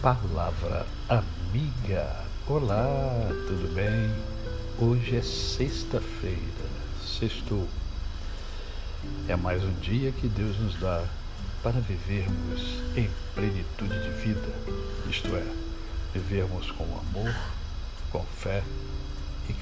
Palavra 0.00 0.86
amiga. 1.08 2.24
Olá, 2.46 3.28
tudo 3.48 3.74
bem? 3.74 4.14
Hoje 4.78 5.16
é 5.16 5.22
sexta-feira, 5.22 6.38
sextou. 7.04 7.66
É 9.26 9.34
mais 9.34 9.64
um 9.64 9.72
dia 9.80 10.12
que 10.12 10.28
Deus 10.28 10.56
nos 10.60 10.78
dá 10.78 11.04
para 11.64 11.80
vivermos 11.80 12.80
em 12.94 13.10
plenitude 13.34 14.00
de 14.00 14.10
vida, 14.22 14.48
isto 15.10 15.34
é, 15.34 15.44
vivermos 16.14 16.70
com 16.70 16.84
amor, 16.84 17.34
com 18.12 18.22
fé 18.22 18.62
e 19.50 19.52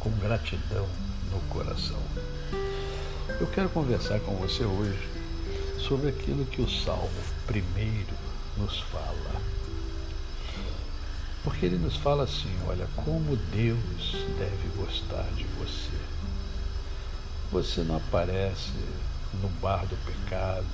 com 0.00 0.10
gratidão 0.18 0.88
no 1.30 1.40
coração. 1.50 2.02
Eu 3.40 3.46
quero 3.46 3.68
conversar 3.68 4.18
com 4.18 4.34
você 4.34 4.64
hoje 4.64 5.08
sobre 5.78 6.08
aquilo 6.08 6.44
que 6.46 6.60
o 6.60 6.68
Salmo 6.68 7.10
primeiro 7.46 8.12
nos 8.58 8.80
fala 8.80 9.53
porque 11.44 11.66
ele 11.66 11.76
nos 11.76 11.96
fala 11.96 12.24
assim: 12.24 12.50
olha, 12.66 12.88
como 12.96 13.36
Deus 13.36 14.12
deve 14.38 14.68
gostar 14.76 15.28
de 15.36 15.44
você. 15.58 15.96
Você 17.52 17.82
não 17.82 17.96
aparece 17.96 18.72
no 19.40 19.48
bar 19.60 19.86
do 19.86 19.96
pecado, 20.04 20.64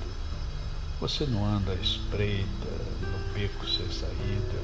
você 0.99 1.25
não 1.25 1.45
anda 1.45 1.73
à 1.73 1.75
espreita 1.75 2.69
no 3.01 3.33
beco 3.33 3.67
sem 3.67 3.91
saída, 3.91 4.59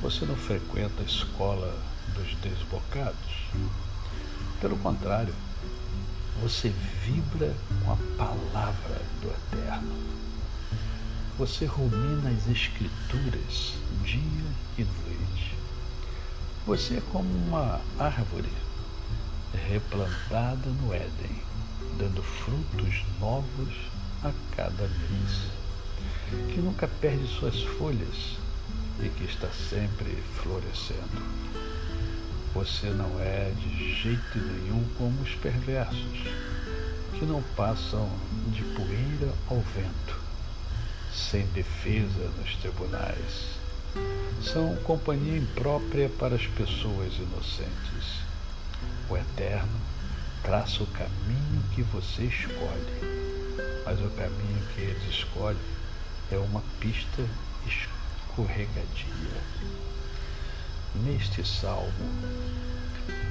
você 0.00 0.24
não 0.24 0.34
frequenta 0.34 1.02
a 1.02 1.04
escola 1.04 1.72
dos 2.14 2.34
desbocados. 2.36 3.48
Pelo 4.60 4.76
contrário, 4.78 5.34
você 6.42 6.72
vibra 7.04 7.54
com 7.84 7.92
a 7.92 7.96
palavra 8.16 9.02
do 9.20 9.28
Eterno. 9.28 10.29
Você 11.40 11.64
rumina 11.64 12.28
as 12.28 12.46
Escrituras 12.48 13.72
dia 14.04 14.20
e 14.76 14.84
noite. 14.84 15.54
Você 16.66 16.98
é 16.98 17.02
como 17.10 17.30
uma 17.30 17.80
árvore 17.98 18.52
replantada 19.66 20.68
no 20.68 20.92
Éden, 20.92 21.42
dando 21.96 22.22
frutos 22.22 23.02
novos 23.18 23.74
a 24.22 24.30
cada 24.54 24.86
mês, 24.86 26.52
que 26.52 26.60
nunca 26.60 26.86
perde 26.86 27.26
suas 27.26 27.62
folhas 27.62 28.36
e 29.02 29.08
que 29.08 29.24
está 29.24 29.48
sempre 29.48 30.22
florescendo. 30.42 31.22
Você 32.52 32.90
não 32.90 33.18
é 33.18 33.50
de 33.56 33.94
jeito 33.94 34.36
nenhum 34.38 34.84
como 34.98 35.22
os 35.22 35.34
perversos, 35.36 36.20
que 37.18 37.24
não 37.24 37.42
passam 37.56 38.10
de 38.48 38.62
poeira 38.62 39.32
ao 39.48 39.60
vento, 39.74 40.19
sem 41.12 41.46
defesa 41.46 42.30
nos 42.38 42.54
tribunais 42.56 43.60
são 44.42 44.74
companhia 44.76 45.36
imprópria 45.36 46.08
para 46.08 46.34
as 46.34 46.46
pessoas 46.46 47.12
inocentes. 47.14 48.20
O 49.08 49.16
Eterno 49.16 49.80
traça 50.42 50.82
o 50.82 50.86
caminho 50.86 51.62
que 51.74 51.82
você 51.82 52.22
escolhe, 52.22 53.20
mas 53.84 54.00
o 54.00 54.08
caminho 54.10 54.62
que 54.74 54.80
ele 54.80 55.10
escolhe 55.10 55.58
é 56.30 56.38
uma 56.38 56.62
pista 56.78 57.22
escorregadia. 57.66 59.42
Neste 60.94 61.46
salmo, 61.46 61.92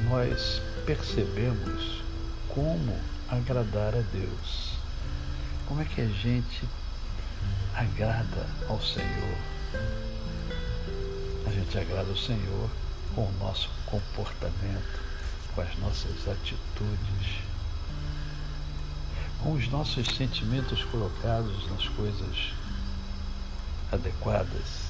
nós 0.09 0.61
percebemos 0.85 2.01
como 2.47 2.95
agradar 3.27 3.95
a 3.95 4.01
Deus. 4.01 4.73
Como 5.67 5.81
é 5.81 5.85
que 5.85 6.01
a 6.01 6.07
gente 6.07 6.63
agrada 7.79 8.45
ao 8.67 8.81
Senhor 8.81 9.59
a 11.49 11.51
gente 11.51 11.77
agrada 11.79 12.11
o 12.11 12.17
Senhor 12.17 12.69
com 13.15 13.21
o 13.21 13.31
nosso 13.39 13.69
comportamento, 13.87 14.99
com 15.55 15.61
as 15.61 15.75
nossas 15.79 16.27
atitudes, 16.27 17.41
com 19.41 19.53
os 19.53 19.67
nossos 19.69 20.07
sentimentos 20.15 20.83
colocados 20.85 21.67
nas 21.71 21.87
coisas 21.89 22.53
adequadas. 23.91 24.89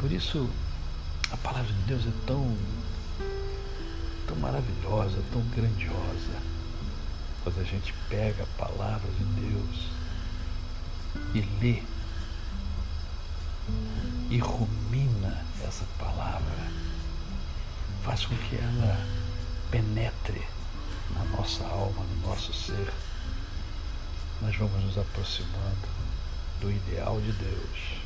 Por 0.00 0.10
isso, 0.10 0.48
a 1.30 1.36
palavra 1.36 1.70
de 1.70 1.82
Deus 1.82 2.06
é 2.06 2.26
tão, 2.26 2.56
tão 4.26 4.36
maravilhosa, 4.36 5.22
tão 5.30 5.42
grandiosa. 5.54 6.42
Quando 7.44 7.60
a 7.60 7.64
gente 7.64 7.92
pega 8.08 8.44
a 8.44 8.66
palavra 8.66 9.10
de 9.12 9.24
Deus 9.24 9.97
e 11.34 11.40
lê 11.60 11.82
e 14.30 14.38
rumina 14.38 15.44
essa 15.62 15.84
palavra, 15.98 16.70
faz 18.02 18.26
com 18.26 18.36
que 18.36 18.56
ela 18.56 19.06
penetre 19.70 20.42
na 21.14 21.24
nossa 21.36 21.64
alma, 21.64 22.04
no 22.04 22.28
nosso 22.28 22.52
ser. 22.52 22.92
Nós 24.40 24.54
vamos 24.56 24.84
nos 24.84 24.98
aproximando 24.98 25.88
do 26.60 26.70
ideal 26.70 27.20
de 27.20 27.32
Deus 27.32 27.98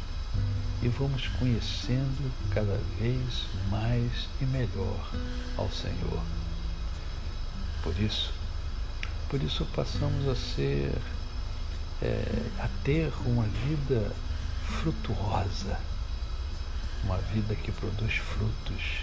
e 0.83 0.89
vamos 0.89 1.29
conhecendo 1.39 2.33
cada 2.51 2.79
vez 2.99 3.47
mais 3.71 4.29
e 4.41 4.45
melhor 4.45 5.11
ao 5.57 5.71
Senhor. 5.71 6.23
Por 7.83 7.99
isso, 8.01 8.33
por 9.29 9.43
isso 9.43 9.65
passamos 9.75 10.29
a 10.29 10.35
ser, 10.35 10.93
é, 12.03 12.51
a 12.59 12.69
ter 12.85 13.13
uma 13.25 13.45
vida 13.45 14.13
frutuosa 14.83 15.79
uma 17.05 17.19
vida 17.19 17.55
que 17.55 17.73
produz 17.73 18.15
frutos 18.15 19.01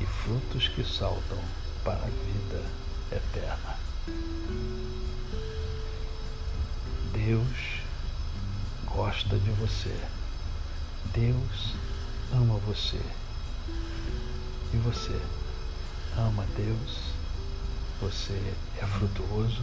e 0.00 0.06
frutos 0.06 0.68
que 0.68 0.84
saltam 0.84 1.38
para 1.84 1.98
a 1.98 2.06
vida 2.06 2.64
eterna. 3.12 3.76
Deus 7.12 7.80
gosta 8.86 9.38
de 9.38 9.50
você. 9.50 9.96
Deus 11.12 11.74
ama 12.32 12.58
você. 12.58 13.00
E 14.72 14.76
você 14.78 15.20
ama 16.16 16.44
Deus. 16.56 17.14
Você 18.00 18.54
é 18.78 18.86
frutuoso. 18.86 19.62